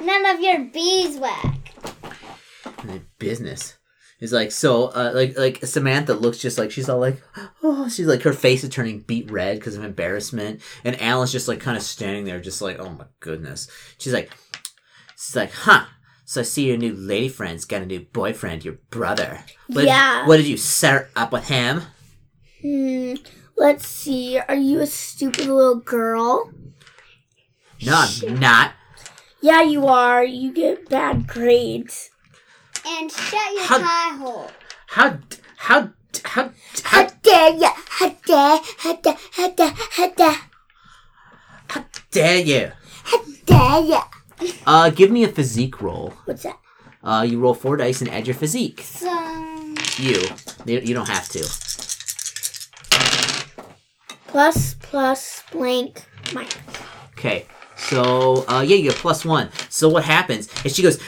[0.00, 1.58] None of your beeswax.
[2.82, 3.76] My business
[4.20, 7.22] is like so uh, like like samantha looks just like she's all like
[7.62, 11.48] oh she's like her face is turning beet red because of embarrassment and alan's just
[11.48, 14.30] like kind of standing there just like oh my goodness she's like
[15.18, 15.84] she's like huh
[16.26, 20.20] so i see your new lady friend's got a new boyfriend your brother what Yeah.
[20.20, 21.82] did, what did you set up with him
[22.60, 23.14] Hmm.
[23.58, 24.38] Let's see.
[24.38, 26.50] Are you a stupid little girl?
[27.80, 28.72] no i'm not
[29.40, 30.24] Yeah, you are.
[30.24, 32.10] You get bad grades.
[32.84, 34.50] And shut your How- pie hole.
[34.88, 35.18] how
[35.56, 35.90] how
[36.24, 36.50] how How
[36.84, 37.70] how dare you?
[37.98, 38.58] How dare?
[38.82, 39.16] How dare?
[39.36, 39.74] How dare?
[39.96, 40.40] How dare?
[41.68, 42.72] how dare you
[43.04, 44.02] How dare ya?
[44.66, 46.58] Uh give me a physique roll What's that?
[47.02, 49.10] uh you roll four dice and add your physique So,
[49.98, 50.22] You.
[50.66, 51.42] You you don't have to.
[54.26, 56.54] Plus plus blank minus.
[57.18, 57.46] Okay.
[57.78, 59.50] So, uh, yeah, you get plus one.
[59.68, 60.98] So what happens is she goes,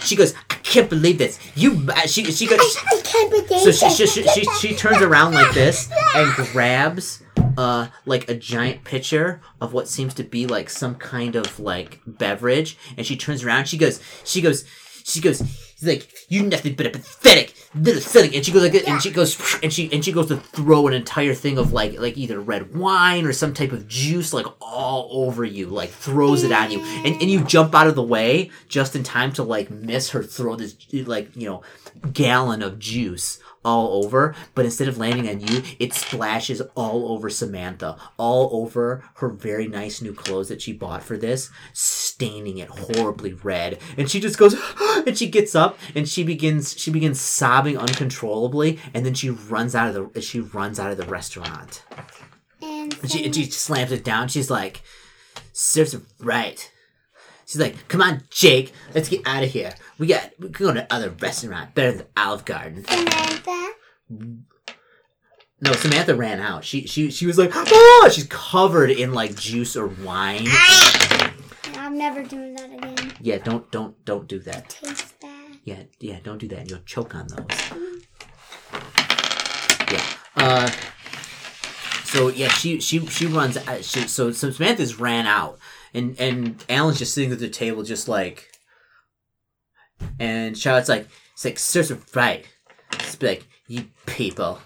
[0.00, 1.38] she goes, I can't believe this.
[1.54, 5.02] You, uh, she, she goes, I can't believe so she, she, she, she, she turns
[5.02, 7.22] around like this and grabs,
[7.56, 12.00] uh, like a giant pitcher of what seems to be like some kind of like
[12.06, 12.76] beverage.
[12.96, 14.64] And she turns around, she goes, she goes,
[15.04, 18.34] she goes, she's like, "You're nothing but a pathetic little silly.
[18.34, 20.94] And she goes like, and she goes, and she, and she goes to throw an
[20.94, 25.08] entire thing of like, like either red wine or some type of juice, like all
[25.12, 26.80] over you, like throws it on you.
[26.80, 30.22] And, and you jump out of the way just in time to like miss her
[30.22, 31.62] throw this, like, you know,
[32.12, 37.28] gallon of juice all over, but instead of landing on you, it splashes all over
[37.28, 41.50] Samantha, all over her very nice new clothes that she bought for this,
[42.16, 43.78] staining it horribly red.
[43.98, 44.56] And she just goes,
[45.06, 49.74] and she gets up and she begins, she begins sobbing uncontrollably, and then she runs
[49.74, 51.84] out of the, she runs out of the restaurant.
[52.62, 54.28] and And she, and she slams it down.
[54.28, 54.82] She's like,
[55.52, 56.72] serves it right.
[57.44, 59.74] She's like, come on, Jake, let's get out of here.
[59.98, 62.84] We got, we can go to other restaurant better than Olive Garden.
[62.86, 63.72] Samantha.
[65.60, 66.64] No, Samantha ran out.
[66.64, 68.10] She she she was like, ah!
[68.12, 70.44] She's covered in like juice or wine.
[71.86, 73.12] I'm never doing that again.
[73.20, 74.70] Yeah, don't don't don't do that.
[74.70, 75.58] Tastes bad.
[75.62, 76.58] Yeah, yeah, don't do that.
[76.58, 77.46] and You'll choke on those.
[79.92, 80.02] Yeah.
[80.34, 80.68] Uh.
[82.02, 83.56] So yeah, she she she runs.
[83.56, 85.60] uh, She, so so Samantha's ran out,
[85.94, 88.50] and and Alan's just sitting at the table, just like.
[90.18, 92.44] And Charlotte's like, it's like, serves it right.
[92.98, 94.58] Just be like, you people.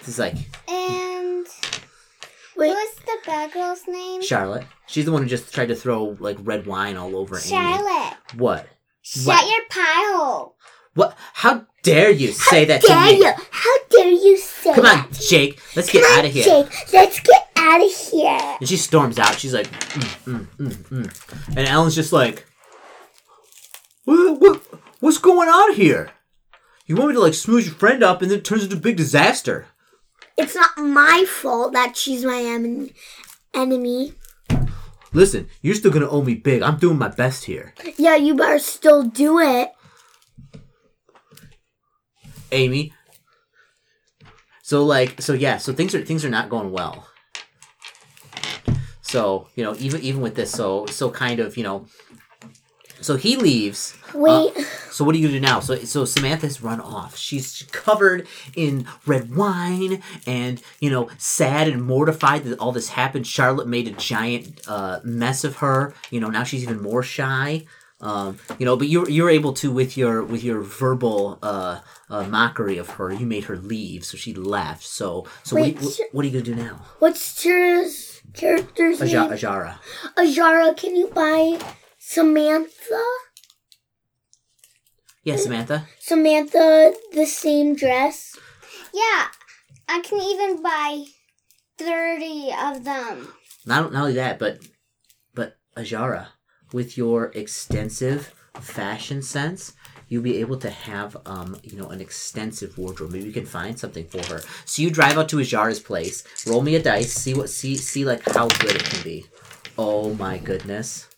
[0.00, 0.34] It's like
[0.68, 1.05] And
[2.56, 4.22] Wait, what's the bad girl's name?
[4.22, 4.64] Charlotte.
[4.86, 7.46] She's the one who just tried to throw like red wine all over Amy.
[7.46, 8.16] Charlotte.
[8.36, 8.66] What?
[9.02, 9.48] Shut What?
[9.50, 10.56] your pie hole.
[10.94, 11.16] What?
[11.34, 13.18] How dare you say that to dare me?
[13.18, 13.32] you?
[13.50, 15.06] How dare you say Come on.
[15.12, 15.60] Jake.
[15.76, 16.44] Let's Come get out of here.
[16.44, 16.92] Jake.
[16.92, 18.56] Let's get out of here.
[18.60, 19.38] And she storms out.
[19.38, 21.48] She's like, mm, mm, mm, mm.
[21.56, 22.46] and Ellen's just like,
[24.04, 24.62] what, what,
[25.00, 26.10] what's going on here?
[26.86, 28.80] You want me to like smooth your friend up, and then it turns into a
[28.80, 29.66] big disaster.
[30.36, 32.90] It's not my fault that she's my em-
[33.54, 34.14] enemy.
[35.12, 36.62] Listen, you're still gonna owe me big.
[36.62, 39.72] I'm doing my best here, Yeah, you better still do it.
[42.52, 42.92] Amy.
[44.62, 47.06] So like, so yeah, so things are things are not going well.
[49.00, 51.86] So you know, even even with this, so so kind of you know,
[53.00, 53.96] so he leaves.
[54.14, 54.52] Wait,
[54.90, 55.60] So what are you gonna do now?
[55.60, 57.16] So so Samantha's run off.
[57.16, 63.26] She's covered in red wine and you know sad and mortified that all this happened.
[63.26, 65.94] Charlotte made a giant uh, mess of her.
[66.10, 67.66] You know now she's even more shy.
[67.98, 71.80] Um, you know, but you're you're able to with your with your verbal uh,
[72.10, 73.10] uh, mockery of her.
[73.12, 74.82] You made her leave, so she left.
[74.84, 76.82] So so Wait, what, are you, what are you gonna do now?
[76.98, 79.30] what's Tira's character's Aja- name?
[79.32, 79.78] Ajara.
[80.16, 81.58] Ajara, can you buy
[82.08, 83.02] Samantha?
[85.24, 85.88] Yeah, Samantha.
[85.98, 88.38] Samantha the same dress?
[88.94, 89.26] Yeah,
[89.88, 91.06] I can even buy
[91.78, 93.32] 30 of them.
[93.66, 94.60] Not not only that, but
[95.34, 96.28] but Ajara,
[96.72, 99.72] with your extensive fashion sense,
[100.08, 103.10] you'll be able to have um you know an extensive wardrobe.
[103.10, 104.42] Maybe you can find something for her.
[104.64, 108.04] So you drive out to Ajara's place, roll me a dice, see what see see
[108.04, 109.26] like how good it can be.
[109.76, 111.08] Oh my goodness.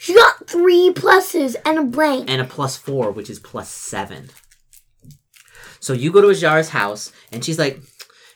[0.00, 2.30] She got three pluses and a blank.
[2.30, 4.30] And a plus four, which is plus seven.
[5.78, 7.82] So you go to Ajara's house, and she's like,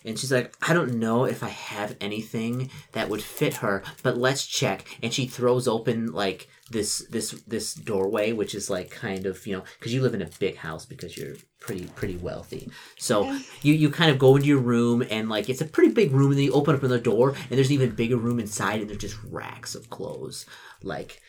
[0.05, 4.18] and she's like, I don't know if I have anything that would fit her, but
[4.18, 4.85] let's check.
[5.03, 9.57] And she throws open like this this this doorway, which is like kind of you
[9.57, 12.70] know because you live in a big house because you're pretty pretty wealthy.
[12.98, 16.12] So you you kind of go into your room and like it's a pretty big
[16.12, 18.83] room, and then you open up another door, and there's an even bigger room inside,
[18.83, 20.44] and there's just racks of clothes,
[20.83, 21.22] like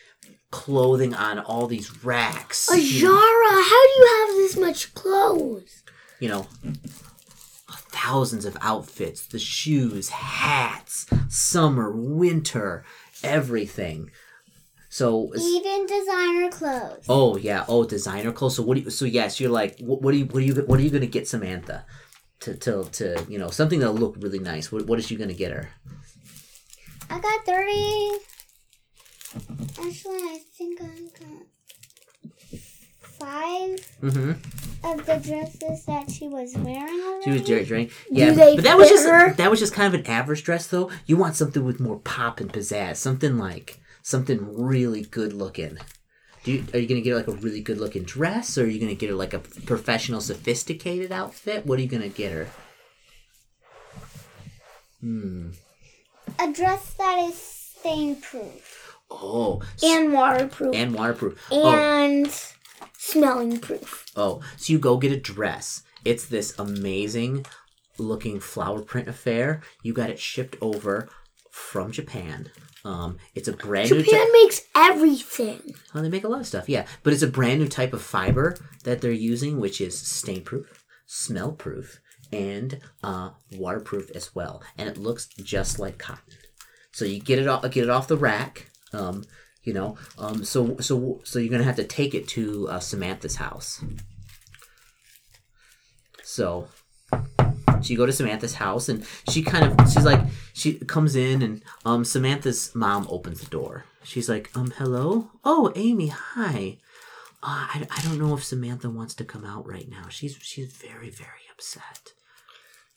[0.56, 2.68] clothing on all these racks.
[2.72, 2.76] you.
[2.76, 5.82] Ajara, how do you have this much clothes?
[6.18, 6.46] you know,
[7.68, 12.84] thousands of outfits, the shoes, hats, summer, winter,
[13.22, 14.10] everything.
[14.88, 17.04] So, Even designer clothes.
[17.08, 18.56] oh yeah, oh designer clothes.
[18.56, 18.90] So what do you?
[18.90, 20.24] So yes, you're like, what, what are you?
[20.24, 20.54] What are you?
[20.54, 21.84] What are you gonna get Samantha?
[22.40, 24.72] To, to, to you know something that'll look really nice.
[24.72, 25.68] What, what is she gonna get her?
[27.10, 28.35] I got 30.
[29.78, 32.58] Actually, I think I got
[33.00, 34.30] five Mm-hmm.
[34.86, 37.24] of the dresses that she was wearing already.
[37.24, 37.90] She was Jerry Drain.
[38.10, 39.32] Yeah, they but that was just her?
[39.34, 40.90] that was just kind of an average dress though.
[41.06, 45.78] You want something with more pop and pizzazz, something like something really good looking.
[46.44, 48.68] Do you, are you gonna get her like a really good looking dress, or are
[48.68, 51.64] you gonna get her like a professional, sophisticated outfit?
[51.66, 52.48] What are you gonna get her?
[55.00, 55.50] Hmm.
[56.38, 58.85] A dress that is stain proof.
[59.10, 60.74] Oh, And waterproof.
[60.74, 61.46] and waterproof.
[61.50, 62.28] Oh, And
[62.98, 64.04] smelling proof.
[64.16, 65.82] Oh, so you go get a dress.
[66.04, 67.46] It's this amazing
[67.98, 69.62] looking flower print affair.
[69.82, 71.08] You got it shipped over
[71.50, 72.50] from Japan.
[72.84, 74.02] Um, it's a brand new.
[74.02, 75.74] Japan makes everything.
[75.94, 76.86] Oh, they make a lot of stuff, yeah.
[77.02, 80.84] But it's a brand new type of fiber that they're using, which is stain proof,
[81.06, 82.00] smell proof,
[82.32, 84.62] and uh, waterproof as well.
[84.78, 86.34] And it looks just like cotton.
[86.92, 88.70] So you get it off, get it off the rack.
[88.92, 89.24] Um,
[89.62, 93.36] you know, um, so so so you're gonna have to take it to uh, Samantha's
[93.36, 93.84] house.
[96.22, 96.68] So
[97.82, 100.20] she go to Samantha's house and she kind of she's like
[100.52, 103.84] she comes in and um Samantha's mom opens the door.
[104.02, 105.32] She's like, um, hello?
[105.44, 106.78] Oh, Amy, hi.
[107.42, 110.08] Uh, I, I don't know if Samantha wants to come out right now.
[110.08, 112.12] She's she's very, very upset.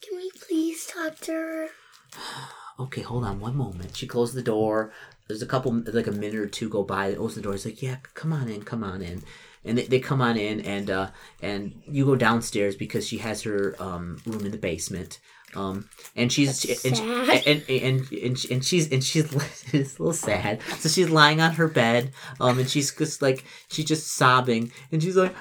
[0.00, 1.68] Can we please talk to her?
[2.78, 3.94] Okay, hold on one moment.
[3.94, 4.90] She closed the door.
[5.30, 7.08] There's a couple, like a minute or two go by.
[7.08, 7.52] It opens the door.
[7.52, 9.22] He's like, yeah, come on in, come on in.
[9.64, 13.42] And they, they come on in, and uh, and you go downstairs because she has
[13.42, 15.20] her um, room in the basement.
[15.54, 17.42] Um, and she's and, sad.
[17.46, 19.32] and, and, and and and she's and she's
[19.72, 20.62] it's a little sad.
[20.78, 25.02] So she's lying on her bed, um, and she's just like she's just sobbing, and
[25.02, 25.34] she's like,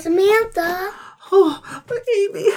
[0.00, 0.90] Samantha.
[1.32, 2.48] oh, but Amy,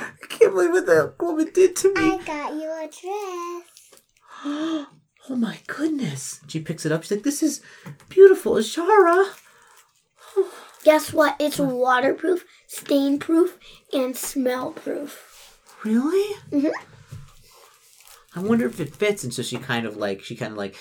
[0.00, 2.00] I can't believe what that woman did to me.
[2.00, 3.75] I got you a dress.
[5.28, 6.38] Oh my goodness.
[6.46, 7.02] She picks it up.
[7.02, 7.60] She's like, this is
[8.08, 8.52] beautiful.
[8.54, 9.34] Ashara.
[10.84, 11.34] Guess what?
[11.40, 13.58] It's waterproof, stain proof,
[13.92, 15.58] and smell proof.
[15.82, 16.36] Really?
[16.52, 16.70] Mhm.
[18.36, 19.24] I wonder if it fits.
[19.24, 20.76] And so she kind of like she kind of like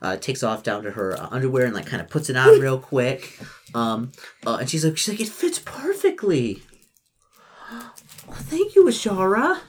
[0.00, 2.58] uh, takes off down to her uh, underwear and like kind of puts it on
[2.62, 3.38] real quick.
[3.74, 4.12] Um,
[4.46, 6.62] uh, and she's like, she's like, it fits perfectly.
[8.26, 9.60] Oh, thank you, Ashara.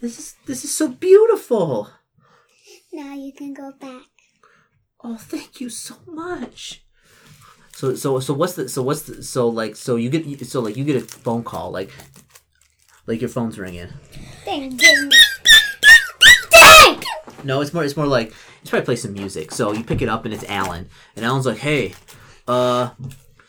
[0.00, 1.90] This is this is so beautiful.
[2.92, 4.06] Now you can go back.
[5.02, 6.84] Oh, thank you so much.
[7.72, 10.76] So so so what's the so what's the so like so you get so like
[10.76, 11.90] you get a phone call like
[13.06, 13.88] like your phone's ringing.
[14.44, 15.10] Ding, ding.
[17.44, 19.52] No, it's more it's more like it's probably play some music.
[19.52, 21.94] So you pick it up and it's Alan, and Alan's like, "Hey,
[22.46, 22.90] uh,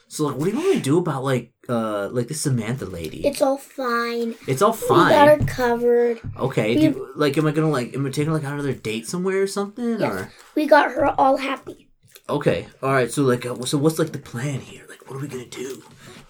[0.08, 2.86] so like, what do you want me to do about like uh like the Samantha
[2.86, 3.25] lady?
[3.25, 4.36] It's all fine.
[4.47, 5.07] It's all fine.
[5.07, 6.19] We got her covered.
[6.38, 9.41] Okay, we- do, like, am I gonna like am I taking like another date somewhere
[9.41, 9.99] or something?
[9.99, 10.12] Yes.
[10.13, 11.88] Or We got her all happy.
[12.29, 13.10] okay, all right.
[13.12, 14.86] So like, uh, so what's like the plan here?
[14.89, 15.81] Like, what are we gonna do?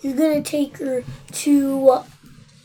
[0.01, 1.03] You're gonna take her
[1.43, 1.99] to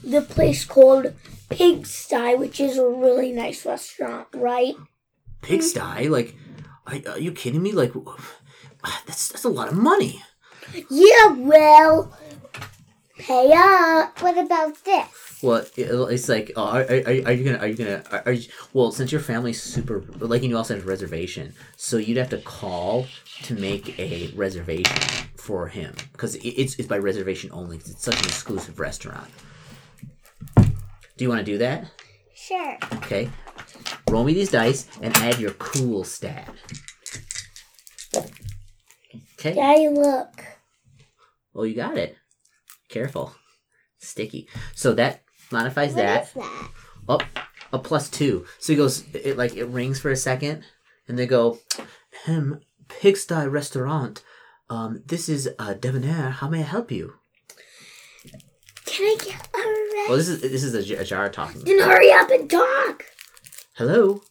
[0.05, 1.13] the place called
[1.51, 4.75] Pigsty, which is a really nice restaurant, right?
[5.43, 6.09] Pigsty?
[6.09, 6.35] Like,
[6.87, 7.73] are, are you kidding me?
[7.73, 7.93] Like,
[9.07, 10.23] that's that's a lot of money.
[10.91, 12.17] Yeah, well,
[13.19, 14.21] pay up.
[14.23, 15.07] What about this?
[15.43, 18.33] Well, it- it's like, uh, are, are, are you gonna, are you gonna, are, are
[18.33, 22.17] you, well, since your family's super, like, and you also have a reservation, so you'd
[22.17, 23.07] have to call
[23.43, 24.97] to make a reservation
[25.37, 27.79] for him because it's it's by reservation only.
[27.79, 29.31] 'cause it's such an exclusive restaurant.
[30.57, 31.91] Do you want to do that?
[32.35, 32.77] Sure.
[32.95, 33.31] Okay.
[34.11, 36.49] Roll me these dice and add your cool stat.
[39.35, 39.55] Okay.
[39.55, 40.45] Daddy, look.
[41.55, 42.17] Oh, you got it.
[42.89, 43.35] Careful.
[43.99, 44.49] Sticky.
[44.75, 46.23] So that modifies What that.
[46.29, 46.71] is that?
[47.09, 47.23] up
[47.73, 48.47] a plus two.
[48.59, 50.65] So he goes, it like it rings for a second,
[51.09, 51.59] and they go,
[52.25, 54.23] "Hem, pigsty restaurant.
[54.69, 56.31] Um, this is uh, Debonair.
[56.31, 57.15] How may I help you?"
[58.85, 60.09] Can I get a rest?
[60.09, 61.63] Well, this is this is a, J- a jar talking.
[61.65, 63.05] Then hurry up and talk.
[63.75, 64.23] Hello,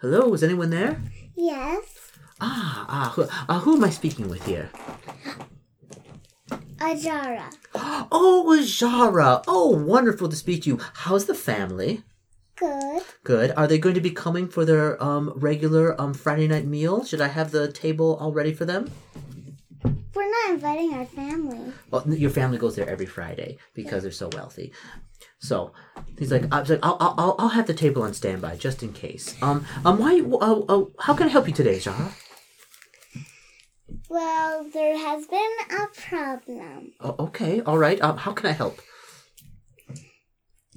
[0.00, 0.32] hello.
[0.34, 1.00] Is anyone there?
[1.36, 2.10] Yes.
[2.40, 3.12] Ah, ah.
[3.14, 4.70] Who, uh, who am I speaking with here?
[6.50, 7.52] Ajara.
[7.74, 9.42] Oh, Ajara.
[9.46, 10.80] Oh, wonderful to speak to you.
[10.94, 12.02] How's the family?
[12.56, 13.02] Good.
[13.24, 13.50] Good.
[13.56, 17.04] Are they going to be coming for their um regular um Friday night meal?
[17.04, 18.90] Should I have the table all ready for them?
[20.14, 21.72] We're not inviting our family.
[21.90, 24.72] Well, your family goes there every Friday because they're so wealthy.
[25.38, 25.72] So
[26.18, 28.92] he's like, I was like, I'll, I'll, I'll have the table on standby just in
[28.94, 29.36] case.
[29.42, 30.20] Um, um, why?
[30.20, 32.10] Uh, uh, how can I help you today, Zara?
[34.08, 36.92] Well, there has been a problem.
[37.00, 38.00] Oh, okay, all right.
[38.00, 38.80] Um, how can I help?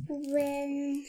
[0.08, 1.06] When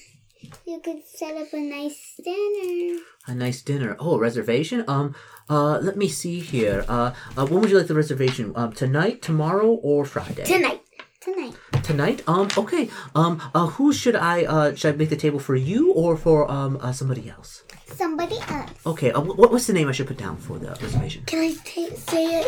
[0.66, 3.00] you could set up a nice dinner.
[3.26, 3.96] A nice dinner.
[3.98, 4.84] Oh, a reservation.
[4.88, 5.14] Um,
[5.48, 6.84] uh, let me see here.
[6.88, 8.52] Uh, uh when would you like the reservation?
[8.54, 10.44] Um, tonight, tomorrow, or Friday?
[10.44, 10.82] Tonight.
[11.20, 11.54] Tonight.
[11.82, 12.22] Tonight.
[12.26, 12.88] Um, okay.
[13.14, 14.44] Um, uh, who should I?
[14.44, 17.62] Uh, should I make the table for you or for um uh, somebody else?
[17.86, 18.70] Somebody else.
[18.86, 19.12] Okay.
[19.12, 21.24] Uh, what, what's the name I should put down for the reservation?
[21.26, 22.46] Can I say it?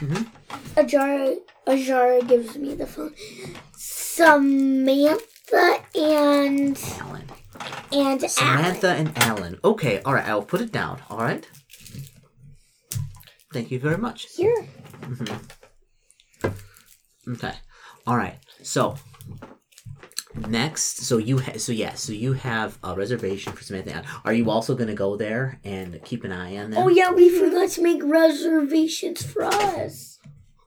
[0.00, 0.26] Mhm.
[0.80, 1.36] Ajara,
[1.66, 3.12] Ajara gives me the phone.
[3.76, 5.20] Samantha
[5.94, 7.28] and Alan.
[7.92, 8.28] and Alan.
[8.28, 9.58] Samantha and Alan.
[9.62, 11.02] Okay, all right, I'll put it down.
[11.10, 11.46] All right.
[13.52, 14.34] Thank you very much.
[14.36, 14.66] Here.
[17.28, 17.54] Okay,
[18.06, 18.38] all right.
[18.62, 18.96] So
[20.48, 24.02] next, so you ha- so yeah, so you have a reservation for Samantha.
[24.24, 26.82] Are you also going to go there and keep an eye on them?
[26.82, 30.18] Oh yeah, we forgot to make reservations for us.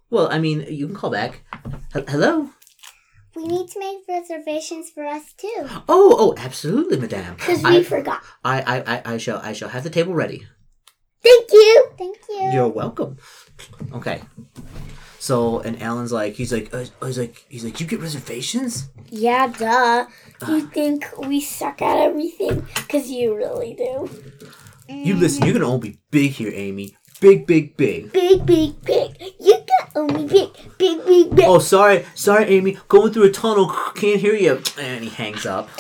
[0.10, 1.42] Well, I mean, you can call back.
[1.96, 2.50] H- hello.
[3.36, 5.68] We need to make reservations for us too.
[5.90, 7.36] Oh, oh, absolutely, madame.
[7.36, 8.22] Because we I, forgot.
[8.46, 10.48] I, I, I, I shall, I shall have the table ready.
[11.22, 11.90] Thank you.
[11.98, 12.50] Thank you.
[12.54, 13.18] You're welcome.
[13.92, 14.22] Okay.
[15.26, 18.90] So, and Alan's like, he's like, uh, he's like, he's like, you get reservations?
[19.10, 20.06] Yeah, duh.
[20.48, 22.64] You think we suck at everything?
[22.76, 24.08] Because you really do.
[24.88, 26.96] You listen, you're gonna all be big here, Amy.
[27.22, 28.12] Big, big, big.
[28.12, 29.34] Big, big, big.
[29.40, 31.46] You got only big, big, big, big.
[31.46, 32.78] Oh, sorry, sorry, Amy.
[32.88, 34.62] Going through a tunnel, can't hear you.
[34.80, 35.72] And he hangs up.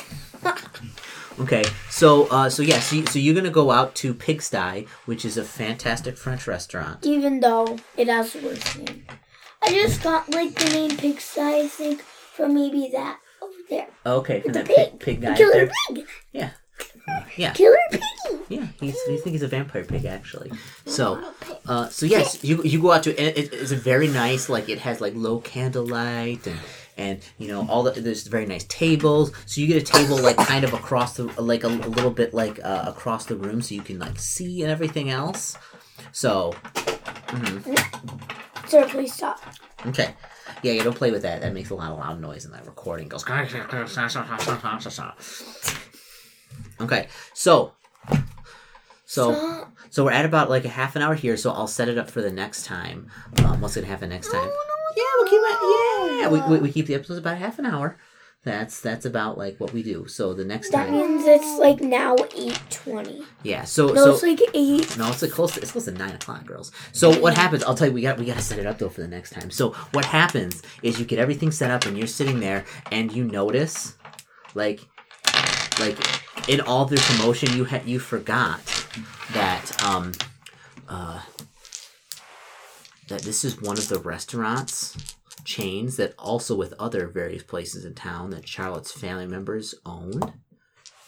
[1.37, 5.37] Okay, so, uh, so yeah, so, so you're gonna go out to Pigsty, which is
[5.37, 7.05] a fantastic French restaurant.
[7.05, 9.03] Even though it has a worse name.
[9.65, 13.87] I just got like the name Pigsty, I think, from maybe that over there.
[14.05, 14.99] Okay, from The that pig, pig.
[14.99, 15.35] pig The guy.
[15.37, 15.71] killer there.
[15.89, 16.05] pig.
[16.33, 16.49] Yeah,
[17.37, 18.03] yeah, Killer piggy.
[18.49, 18.67] yeah.
[18.79, 20.51] He's, you think he's a vampire pig, actually.
[20.85, 21.21] So,
[21.67, 24.79] uh, so yes, you you go out to it, it's a very nice like it
[24.79, 26.59] has like low candlelight and
[26.97, 29.31] and you know all the there's very nice tables.
[29.45, 32.33] So you get a table like kind of across the like a, a little bit
[32.33, 35.57] like uh, across the room so you can like see and everything else.
[36.11, 36.53] So,
[37.27, 38.41] mhm.
[38.67, 39.39] Sir, please stop.
[39.85, 40.13] Okay.
[40.63, 41.41] Yeah, you don't play with that.
[41.41, 43.23] That makes a lot of loud noise, and that recording goes.
[46.81, 47.73] Okay, so,
[49.05, 49.73] so, Stop.
[49.89, 51.37] so we're at about like a half an hour here.
[51.37, 53.09] So I'll set it up for the next time.
[53.43, 54.49] Um, what's gonna happen next time?
[54.97, 56.19] Yeah, we'll keep it.
[56.19, 57.97] Yeah, we, we, we keep the episodes about half an hour.
[58.45, 60.07] That's that's about like what we do.
[60.07, 63.23] So the next That time, That means it's like now eight twenty.
[63.41, 63.63] yeah.
[63.63, 64.95] So No, so it's like eight.
[64.99, 65.55] No, it's like close.
[65.55, 66.71] To, it's close to nine o'clock, girls.
[66.91, 67.63] So what happens?
[67.63, 67.93] I'll tell you.
[67.93, 69.49] We got we got to set it up though for the next time.
[69.49, 73.23] So what happens is you get everything set up and you're sitting there and you
[73.23, 73.95] notice,
[74.53, 74.81] like,
[75.79, 75.97] like
[76.47, 78.61] in all their commotion, you had you forgot
[79.33, 80.11] that um,
[80.87, 81.19] uh,
[83.07, 87.93] that this is one of the restaurants chains that also with other various places in
[87.93, 90.33] town that Charlotte's family members own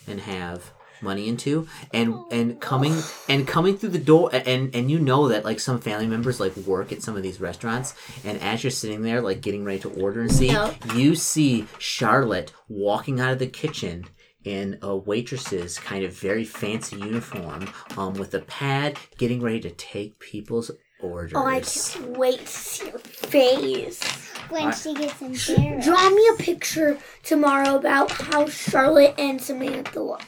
[0.08, 0.72] and have
[1.02, 1.68] money into.
[1.94, 2.96] And and coming
[3.30, 6.56] and coming through the door and and you know that like some family members like
[6.58, 7.94] work at some of these restaurants.
[8.24, 10.74] And as you're sitting there like getting ready to order and see No.
[10.94, 14.06] you see Charlotte walking out of the kitchen
[14.44, 17.68] in a waitress's kind of very fancy uniform
[17.98, 22.48] um, with a pad getting ready to take people's orders Oh, I can't wait to
[22.48, 24.02] see your face.
[24.50, 25.86] When she gets embarrassed.
[25.88, 30.22] Draw me a picture tomorrow about how Charlotte and Samantha look.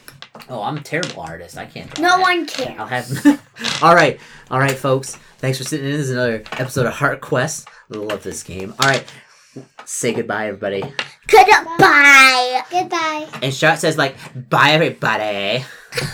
[0.50, 2.20] oh i'm a terrible artist i can't No that.
[2.20, 2.78] one cares.
[2.78, 3.42] I'll have.
[3.82, 5.16] all right, all right, folks.
[5.38, 5.92] Thanks for sitting in.
[5.92, 7.66] This is another episode of Heart Quest.
[7.88, 8.74] Love this game.
[8.78, 9.04] All right,
[9.86, 10.82] say goodbye, everybody.
[11.26, 12.62] Goodbye.
[12.70, 13.26] Goodbye.
[13.42, 14.14] And Charlotte says like,
[14.50, 15.64] "Bye, everybody."